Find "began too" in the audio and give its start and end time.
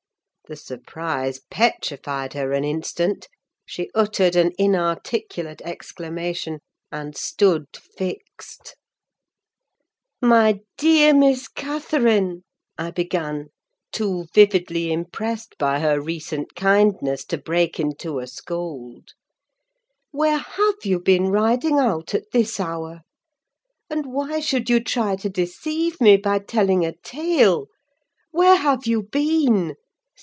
12.91-14.25